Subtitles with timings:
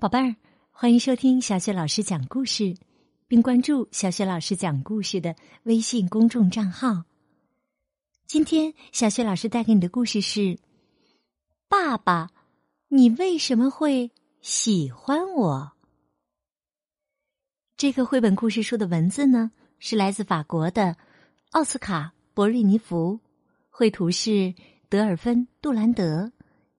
[0.00, 0.34] 宝贝儿，
[0.72, 2.74] 欢迎收听小雪老师讲故事，
[3.28, 7.04] 并关注小雪老师讲故事的微信公众账号。
[8.26, 10.40] 今天，小雪老师带给你的故事是
[11.68, 12.30] 《爸爸，
[12.88, 14.10] 你为什么会
[14.40, 15.72] 喜欢我》。
[17.76, 20.96] 这个绘本故事书的文字呢，是来自法国的
[21.52, 23.20] 奥斯卡·博瑞尼福，
[23.70, 24.54] 绘图是
[24.88, 26.32] 德尔芬·杜兰德，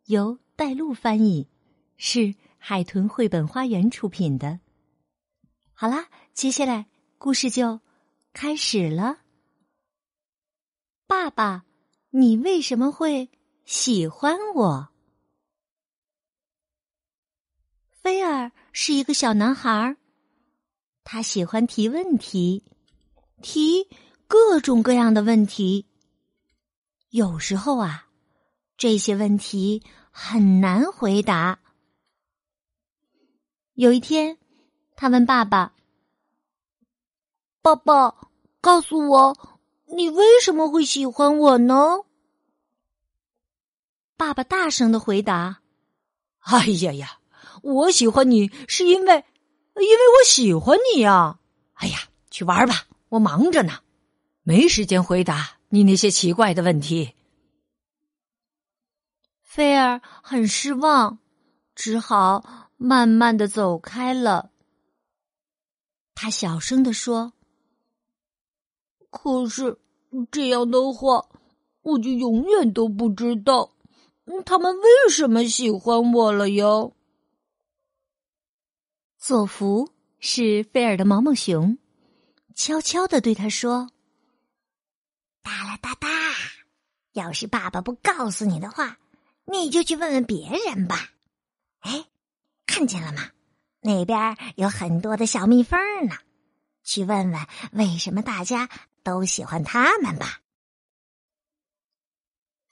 [0.07, 1.47] 由戴璐翻译，
[1.95, 2.35] 是
[2.65, 4.61] 海豚绘本花园出品的。
[5.73, 6.85] 好啦，接下来
[7.17, 7.81] 故事就
[8.31, 9.17] 开始了。
[11.05, 11.65] 爸爸，
[12.11, 13.29] 你为什么会
[13.65, 14.93] 喜欢我？
[17.89, 19.97] 菲尔是一个小男孩儿。
[21.03, 22.63] 他喜欢提问题，
[23.41, 23.89] 提
[24.25, 25.85] 各种各样的问题。
[27.09, 28.07] 有时候啊，
[28.77, 31.59] 这些问题很难回答。
[33.75, 34.37] 有一天，
[34.95, 35.73] 他问爸爸
[37.61, 38.15] ：“爸爸，
[38.61, 39.37] 告诉我，
[39.95, 42.03] 你为什么会喜欢我呢？”
[44.15, 45.61] 爸爸大声的回答
[46.41, 47.19] ：“哎呀呀，
[47.61, 49.25] 我喜欢你是因为……”
[49.75, 51.39] 因为我喜欢你呀！
[51.73, 51.97] 哎呀，
[52.29, 53.79] 去玩吧，我忙着呢，
[54.43, 57.15] 没时间回答你那些奇怪的问题。
[59.41, 61.17] 菲儿很失望，
[61.73, 64.51] 只好慢慢的走开了。
[66.13, 67.31] 他小声的说
[69.09, 69.79] ：“可是
[70.29, 71.29] 这样的话，
[71.81, 73.71] 我就永远都不知道
[74.45, 76.93] 他们为什么喜欢我了哟。”
[79.17, 81.77] 佐福是菲尔的毛毛熊，
[82.53, 83.89] 悄悄的对他说
[85.41, 86.09] ：“哒啦哒哒，
[87.13, 88.99] 要是爸爸不告诉你的话，
[89.45, 91.13] 你就去问问别人吧。
[91.79, 92.05] 哎，
[92.73, 93.29] 看见了吗？
[93.81, 96.15] 那边有很多的小蜜蜂呢，
[96.83, 98.67] 去问问为什么大家
[99.03, 100.39] 都喜欢他们吧。”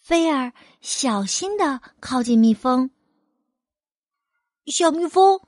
[0.02, 2.90] 菲尔小心的靠近蜜蜂，
[4.66, 5.40] 小蜜蜂。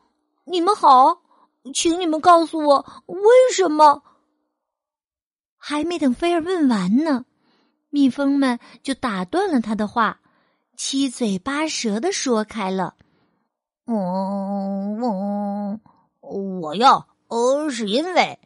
[0.46, 1.24] 你们好，
[1.74, 3.18] 请你们告诉我为
[3.52, 4.04] 什么？
[5.58, 7.26] 还没等菲儿问完呢，
[7.90, 10.22] 蜜蜂们就打断了他的话，
[10.78, 12.96] 七嘴八舌的说开了
[13.86, 15.82] ：“嗯嗯，
[16.22, 18.40] 我要，呃，是因为，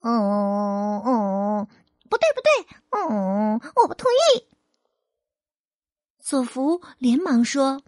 [0.00, 1.68] 嗯嗯，
[2.08, 4.46] 不对不对，嗯，我不同意。”
[6.20, 7.82] 佐福连忙说：“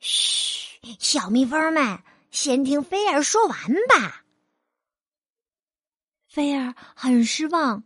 [0.00, 1.98] 嘘，小蜜蜂们。”
[2.32, 3.58] 先听菲儿说完
[3.90, 4.24] 吧。
[6.26, 7.84] 菲儿很失望，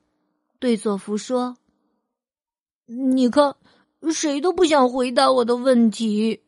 [0.61, 1.56] 对佐福说
[2.87, 3.56] ：“你看，
[4.15, 6.45] 谁都不想回答我的问题。”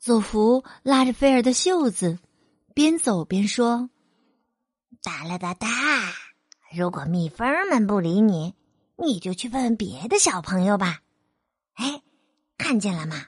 [0.00, 2.18] 佐福拉着菲儿的袖子，
[2.74, 3.90] 边走边说
[5.02, 5.68] ：“哒啦哒哒，
[6.74, 8.54] 如果蜜蜂们不理你，
[8.96, 11.00] 你就去问问别的小朋友吧。
[11.74, 12.02] 哎，
[12.56, 13.26] 看见了吗？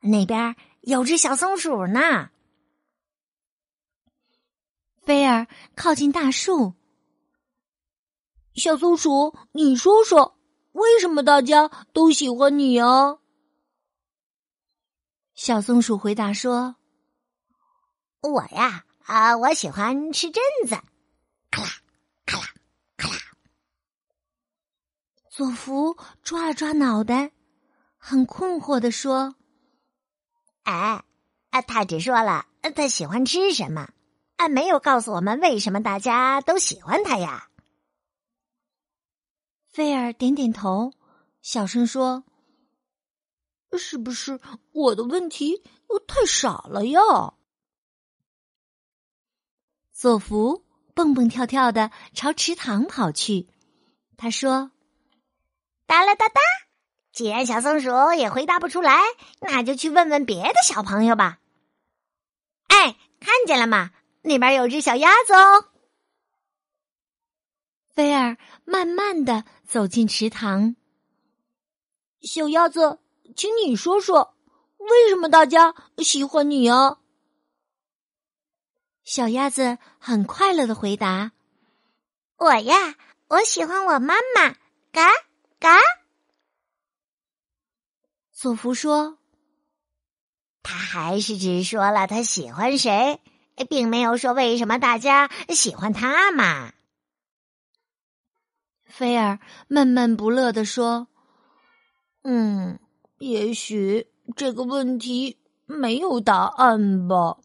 [0.00, 2.30] 那边。”有只小松鼠呢。
[5.00, 5.46] 菲儿
[5.76, 6.74] 靠近大树。
[8.54, 10.36] 小松鼠，你说说，
[10.72, 13.18] 为什么大家都喜欢你啊？
[15.34, 16.76] 小松鼠回答说
[18.20, 20.76] ：“我呀，啊，我喜欢吃榛子。”
[21.50, 21.68] 咔啦，
[22.26, 22.44] 咔啦，
[22.96, 23.16] 咔啦。
[25.30, 27.32] 佐福抓了抓脑袋，
[27.96, 29.34] 很困惑的说。
[30.64, 31.02] 哎，
[31.50, 33.88] 啊，他只说了他喜欢吃什么，
[34.36, 37.48] 啊，没有告诉我们为什么大家都喜欢他呀。
[39.66, 40.92] 菲尔点点头，
[41.40, 42.24] 小声说
[43.78, 44.40] ：“是不是
[44.72, 45.62] 我的问题
[46.06, 47.00] 太傻了呀？”
[49.92, 53.48] 佐福蹦蹦跳跳的朝池塘跑去，
[54.16, 54.72] 他说
[55.86, 56.40] ：“哒啦哒哒。”
[57.12, 58.98] 既然小松鼠也回答不出来，
[59.40, 61.40] 那就去问问别的小朋友吧。
[62.68, 63.90] 哎，看见了吗？
[64.22, 65.68] 那边有只小鸭子哦。
[67.94, 70.74] 菲儿慢慢的走进池塘。
[72.22, 72.98] 小鸭子，
[73.34, 74.34] 请你说说，
[74.78, 76.98] 为什么大家喜欢你啊？
[79.04, 81.32] 小鸭子很快乐的回答
[82.38, 82.94] ：“我呀，
[83.28, 84.54] 我喜欢我妈妈，
[84.92, 85.08] 嘎
[85.58, 85.78] 嘎。”
[88.30, 89.18] 索福说
[90.62, 93.20] ：“他还是只说了他喜欢谁，
[93.68, 96.72] 并没有说为什么大家喜欢他嘛。”
[98.86, 101.08] 菲尔闷闷不乐的说
[102.22, 102.78] ：“嗯，
[103.22, 107.38] 也许这个问题没有答案吧？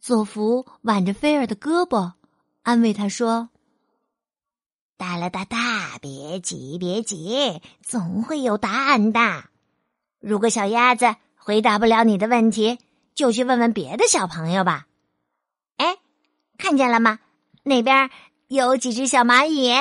[0.00, 2.14] 佐福挽着菲儿的胳膊，
[2.62, 3.50] 安慰他说
[4.96, 9.50] ：“哒啦哒哒，别急，别急，总会有答案的。
[10.18, 12.78] 如果小鸭子回答不了你的问题，
[13.14, 14.86] 就去问问别的小朋友吧。
[15.76, 15.98] 哎，
[16.56, 17.18] 看见了吗？
[17.64, 18.08] 那边
[18.48, 19.74] 有几只小蚂蚁。”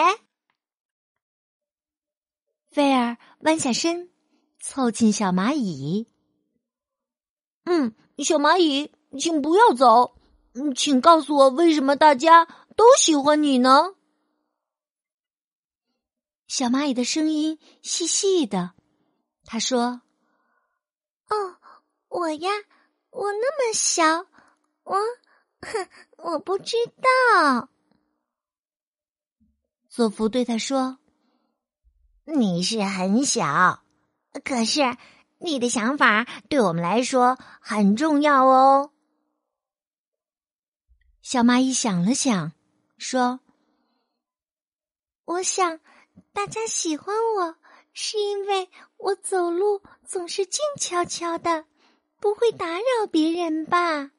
[2.70, 4.10] 菲儿弯下身，
[4.60, 6.08] 凑近小蚂蚁。
[7.64, 10.16] 嗯，小蚂蚁，请不要走。
[10.54, 12.46] 嗯，请告诉我，为什么大家
[12.76, 13.96] 都喜欢你呢？
[16.48, 18.74] 小蚂蚁的声音细细的，
[19.46, 20.02] 他说
[21.30, 21.58] ：“哦，
[22.08, 22.50] 我呀，
[23.10, 24.28] 我那么小，
[24.84, 24.96] 我，
[25.62, 26.76] 哼，我不知
[27.42, 27.70] 道。
[29.90, 31.00] ”佐福对他说。
[32.36, 33.84] 你是很小，
[34.44, 34.96] 可是
[35.40, 38.92] 你的想法对我们来说很重要哦。
[41.22, 42.52] 小蚂蚁想了想，
[42.98, 43.40] 说
[45.26, 45.80] ：“我想
[46.32, 47.56] 大家喜欢我，
[47.94, 51.66] 是因为我走路总是静悄悄的，
[52.20, 54.12] 不会打扰别人吧？”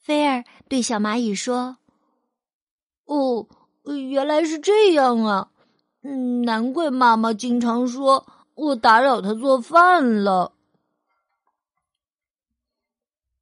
[0.00, 1.78] 菲儿对小蚂蚁说
[3.04, 3.48] ：“哦，
[3.84, 5.50] 原来是这样啊。”
[6.06, 10.52] 嗯，难怪妈妈经常说我打扰她做饭了。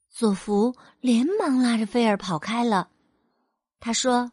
[0.09, 2.89] 佐福连忙拉着菲儿跑开了。
[3.81, 4.33] 他说：“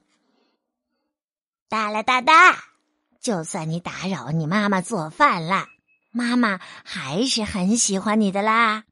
[1.68, 2.56] 哒啦哒哒，
[3.20, 5.66] 就算你打扰你妈妈做饭了，
[6.12, 8.86] 妈妈还是很喜欢你的啦。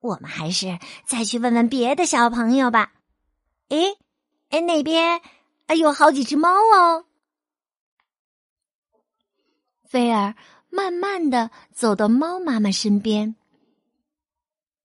[0.00, 2.92] 我们还是再去问问别的小朋友吧。
[3.70, 3.96] 诶，
[4.50, 5.20] 哎，那边
[5.76, 7.06] 有好几只猫哦。”
[9.88, 10.34] 菲儿
[10.68, 13.34] 慢慢的走到猫妈妈身边。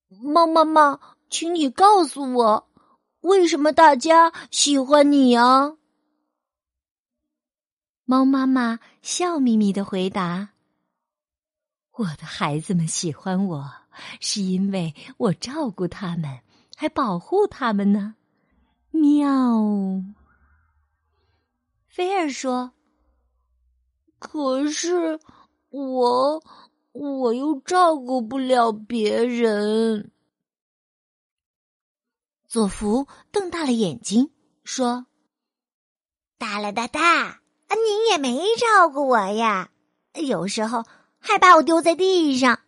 [0.07, 0.97] 猫妈妈，
[1.29, 2.69] 请你告诉我，
[3.19, 5.75] 为什么大家喜欢你啊？
[8.05, 10.51] 猫妈妈笑眯眯的回答
[11.91, 13.69] ：“我的孩子们喜欢我，
[14.21, 16.39] 是因为我照顾他们，
[16.77, 18.15] 还保护他们呢。”
[18.91, 20.01] 喵。
[21.89, 22.71] 菲儿说。
[24.23, 25.19] 可是
[25.69, 26.41] 我
[26.93, 30.11] 我又照顾不了别人。
[32.47, 34.31] 佐福瞪大了眼睛
[34.63, 35.05] 说
[36.39, 39.71] ：“哒啦哒哒，你也没照顾我呀，
[40.13, 40.85] 有时候
[41.19, 42.59] 还把我丢在地上。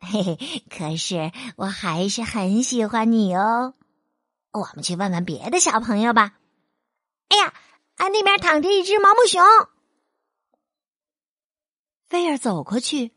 [0.00, 3.74] 嘿嘿，可是我还是很喜欢你哦。
[4.52, 6.32] 我们去问问别的小朋友吧。
[7.28, 7.54] 哎呀，
[7.96, 9.40] 啊，那边躺着一只毛毛熊。”
[12.08, 13.12] 菲儿走过去，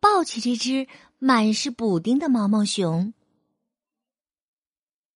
[0.00, 0.88] 抱起这只
[1.18, 3.14] 满是补丁的毛毛熊。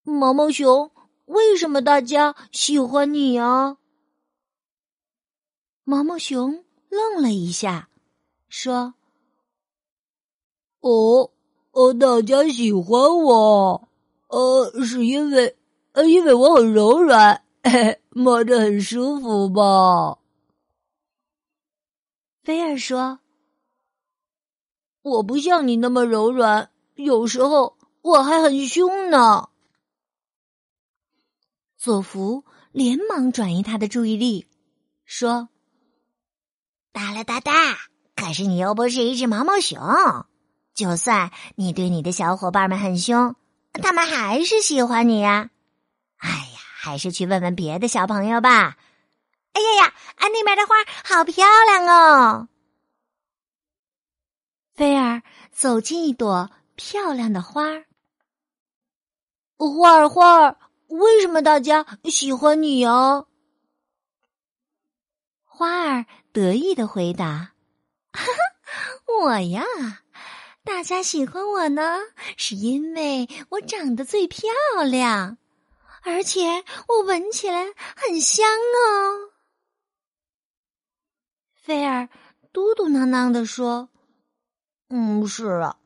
[0.04, 0.90] 毛毛熊，
[1.26, 3.76] 为什么大家喜欢你啊？
[5.84, 7.88] 毛毛熊愣了一下，
[8.48, 8.94] 说
[10.80, 11.30] ：“哦，
[11.72, 13.88] 哦，大家喜欢我，
[14.28, 15.56] 呃，是因为，
[15.92, 17.42] 呃，因为我很柔软，
[18.10, 20.18] 摸着很舒服吧。”
[22.42, 23.20] 菲儿说
[25.02, 29.50] ：“我不像你那么柔软，有时候我还很凶呢。”
[31.76, 34.46] 佐福连忙转移他的注意力，
[35.04, 35.48] 说
[36.92, 37.52] ：“哒啦哒哒，
[38.16, 39.78] 可是你又不是一只毛毛熊，
[40.74, 43.36] 就算你对你的小伙伴们很凶，
[43.72, 45.50] 他们还是喜欢你呀。
[46.16, 48.78] 哎呀，还是去问问别的小朋友吧。”
[49.58, 49.94] 哎呀呀！
[50.14, 52.48] 啊，那边的花好漂亮哦。
[54.72, 57.86] 菲儿走进一朵漂亮的花儿，
[59.56, 63.24] 花儿花儿，为什么大家喜欢你啊？
[65.44, 67.54] 花儿得意的回答
[69.22, 69.64] ：“我呀，
[70.62, 71.98] 大家喜欢我呢，
[72.36, 74.48] 是因为我长得最漂
[74.88, 75.36] 亮，
[76.04, 79.27] 而且我闻起来很香哦。”
[81.68, 82.08] 菲儿
[82.50, 83.90] 嘟嘟囔囔的说
[84.88, 85.76] ：“嗯，是啊，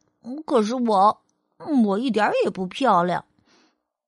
[0.47, 1.25] 可是我，
[1.59, 3.25] 我一点也不漂亮。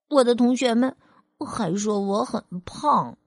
[0.09, 0.97] 我的同学们
[1.45, 3.19] 还说我很胖。”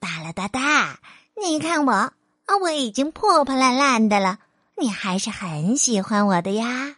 [0.00, 0.98] 哒啦哒哒，
[1.36, 2.14] 你看我，
[2.62, 4.38] 我已经破破烂烂的了，
[4.78, 6.96] 你还是很喜欢我的呀。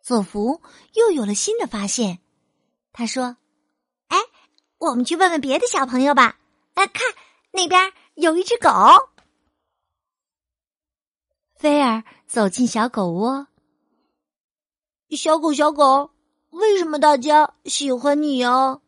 [0.00, 0.62] 佐福
[0.94, 2.20] 又有了新的发现，
[2.90, 3.36] 他说
[4.08, 4.16] ：“哎，
[4.78, 6.38] 我们去问问别的小朋友吧。
[6.74, 7.02] 来看。”
[7.52, 8.70] 那边有一只狗，
[11.54, 13.46] 菲儿走进小狗窝。
[15.10, 16.14] 小狗，小狗，
[16.48, 18.80] 为什么大家喜欢你啊？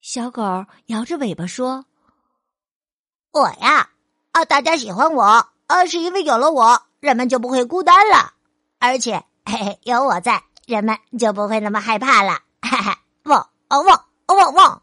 [0.00, 1.84] 小狗摇着尾巴说
[3.34, 3.90] ：“我呀，
[4.30, 8.34] 啊，大家喜欢我，啊，是因为有了我，人们就不会孤单了，
[8.78, 12.42] 而且嘿嘿，有我在，人们就不会那么害怕了。
[12.60, 14.82] 哈哈，汪，汪，汪，汪。”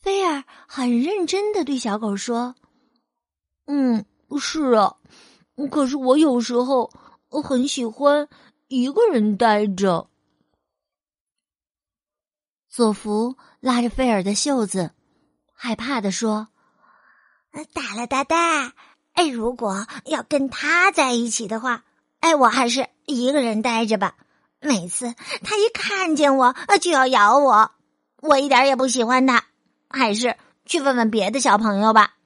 [0.00, 2.54] 菲儿很认真的对小狗说
[3.66, 4.04] ：“嗯，
[4.40, 4.96] 是啊。”
[5.70, 6.90] 可是我有时候
[7.28, 8.28] 很喜欢
[8.68, 10.08] 一个人待着。
[12.70, 14.92] 佐福拉着菲尔的袖子，
[15.52, 16.48] 害怕的说
[17.74, 18.72] ：“大了大大，
[19.12, 21.84] 哎，如果要跟他在一起的话，
[22.20, 24.16] 哎，我还是一个人待着吧。
[24.60, 27.72] 每次他一看见我，就要咬我，
[28.22, 29.44] 我一点也不喜欢他。
[29.90, 32.16] 还是去问问别的小朋友吧。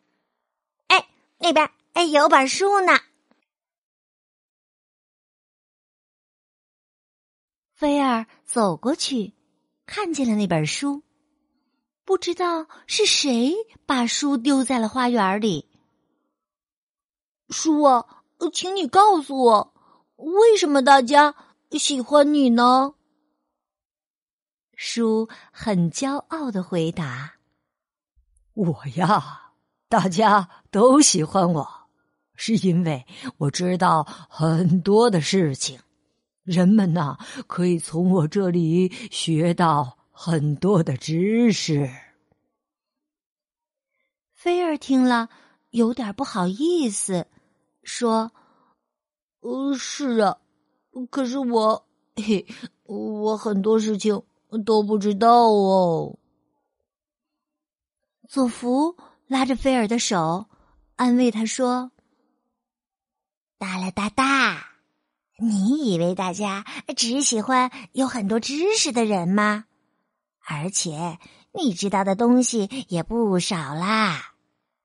[0.87, 2.93] 哎，那边哎有本书呢。”
[7.75, 9.35] 菲儿走过去，
[9.85, 11.03] 看见了那本书，
[12.05, 13.53] 不知道是谁
[13.85, 15.69] 把书丢在了花园里。
[17.51, 17.83] 书，
[18.53, 19.75] 请你告诉我，
[20.17, 21.35] 为什么大家
[21.73, 22.95] 喜欢你呢？
[24.77, 27.34] 书很骄傲的回答
[28.55, 29.53] ：“我呀，
[29.89, 31.69] 大家都喜欢我，
[32.35, 33.05] 是因为
[33.39, 35.79] 我知道很多的事情。”
[36.45, 41.91] 人们呐，可以从我这里学到很多的知识。
[44.35, 45.31] 菲儿听了
[45.71, 47.27] 有点不好意思，
[47.83, 48.31] 说
[49.41, 50.37] ：“呃，是啊，
[51.11, 52.47] 可是我，嘿，
[52.85, 54.23] 我很多事情
[54.67, 56.19] 都不知道哦。”
[58.29, 60.47] 佐福拉着菲儿的手，
[60.97, 61.93] 安慰他说
[63.59, 64.69] ：“哒啦哒哒。”
[65.39, 66.65] 你以为大家
[66.97, 69.65] 只喜欢有很多知识的人吗？
[70.47, 71.19] 而且
[71.53, 74.35] 你知道的东西也不少啦。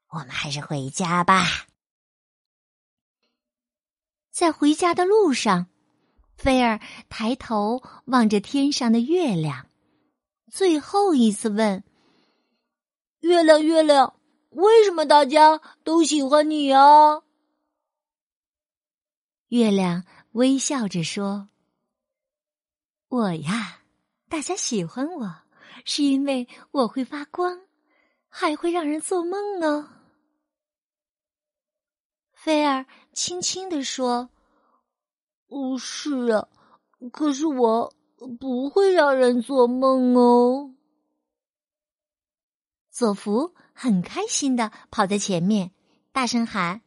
[0.10, 1.46] 我们还是回家吧。
[4.32, 5.68] 在回家的路上，
[6.36, 6.80] 菲儿
[7.10, 9.68] 抬头望着天上的月亮，
[10.52, 11.84] 最后一次问
[13.20, 14.16] ：“月亮，月亮，
[14.50, 17.22] 为什么大家都喜欢你啊？”
[19.50, 20.04] 月亮。
[20.34, 21.50] 微笑着说
[23.10, 23.82] ：“我呀，
[24.30, 25.36] 大家喜欢我，
[25.84, 27.60] 是因为我会发光，
[28.30, 29.90] 还会让人做梦哦。”
[32.32, 34.30] 菲儿轻轻地说
[35.50, 36.48] ：“哦，是啊，
[37.12, 37.92] 可是我
[38.40, 40.76] 不会让人做梦哦。”
[43.00, 45.72] 佐福很开心的跑在前面，
[46.12, 46.82] 大声喊：“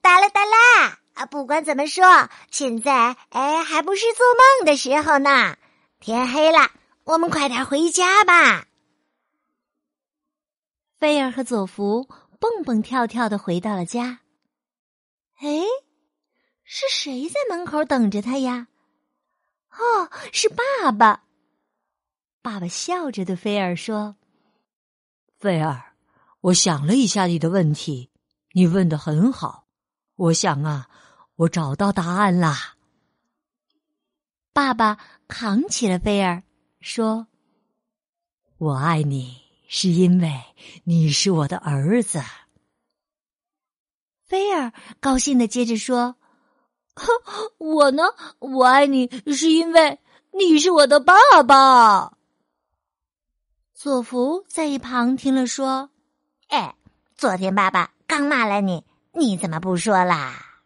[0.00, 2.04] 哒啦哒啦！”啊，不管怎么说，
[2.52, 5.56] 现在哎，还不是做梦的时候呢。
[5.98, 6.70] 天黑了，
[7.02, 8.68] 我们快点回家吧。
[11.00, 14.20] 菲儿和佐福蹦蹦跳跳的回到了家。
[15.40, 15.48] 哎，
[16.62, 18.68] 是谁在门口等着他呀？
[19.72, 21.24] 哦，是爸爸。
[22.40, 24.14] 爸爸笑着对菲儿说
[25.44, 25.92] ：“菲儿，
[26.40, 28.10] 我想了一下你的问题，
[28.52, 29.66] 你问的很好。
[30.16, 30.88] 我想啊。”
[31.36, 32.76] 我找到答案啦！
[34.52, 36.44] 爸爸扛起了菲儿，
[36.80, 37.26] 说
[38.56, 40.32] ：“我爱你，是因为
[40.84, 42.22] 你是我的儿子。”
[44.22, 46.14] 菲儿高兴的接着说
[47.58, 48.04] ：“我呢，
[48.38, 49.98] 我爱你，是因为
[50.30, 52.13] 你是我的爸爸。”
[53.74, 55.90] 佐福在一旁听了说
[56.46, 56.76] ：“哎，
[57.16, 60.60] 昨天爸爸刚骂了你，你怎么不说啦？”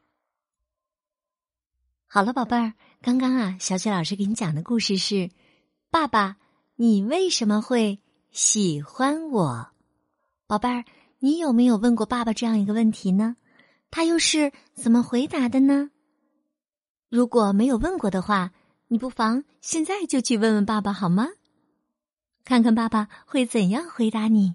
[2.07, 5.15] 好了，宝贝儿，刚刚啊，小雪老师给你讲的故事是
[5.91, 6.37] 《爸爸，
[6.77, 7.99] 你为什么会
[8.31, 9.47] 喜欢我》。
[10.47, 10.85] 宝贝儿，
[11.19, 13.37] 你有没有问过爸爸这样一个问题呢？
[13.91, 15.91] 他又是怎么回答的呢？
[17.09, 18.53] 如果没有问过的话，
[18.88, 21.27] 你不妨现在就去问问爸爸好吗？
[22.45, 24.54] 看看爸爸会怎样回答你。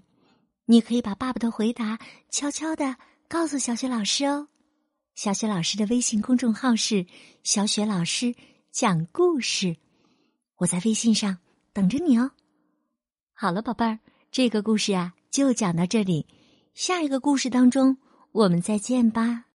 [0.66, 1.98] 你可以把爸爸的回答
[2.30, 2.96] 悄悄的
[3.28, 4.48] 告诉小雪老师哦。
[5.14, 7.06] 小雪老师的微信公众号是
[7.44, 8.34] “小雪老师
[8.72, 9.76] 讲故事”，
[10.58, 11.38] 我在微信上
[11.72, 12.32] 等着你哦。
[13.32, 14.00] 好了，宝贝儿，
[14.32, 16.26] 这个故事啊就讲到这里，
[16.74, 17.98] 下一个故事当中
[18.32, 19.44] 我们再见吧。